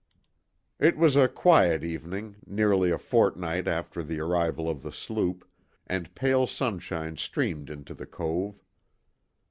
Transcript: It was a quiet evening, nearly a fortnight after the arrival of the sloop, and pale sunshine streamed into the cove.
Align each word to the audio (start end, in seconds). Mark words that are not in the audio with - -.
It 0.79 0.97
was 0.97 1.15
a 1.15 1.27
quiet 1.27 1.83
evening, 1.83 2.37
nearly 2.47 2.89
a 2.89 2.97
fortnight 2.97 3.67
after 3.67 4.01
the 4.01 4.19
arrival 4.19 4.67
of 4.67 4.81
the 4.81 4.91
sloop, 4.91 5.47
and 5.85 6.15
pale 6.15 6.47
sunshine 6.47 7.17
streamed 7.17 7.69
into 7.69 7.93
the 7.93 8.07
cove. 8.07 8.59